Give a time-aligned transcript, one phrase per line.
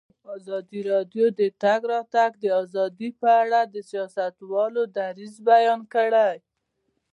[0.37, 6.33] ازادي راډیو د د تګ راتګ ازادي په اړه د سیاستوالو دریځ بیان کړی.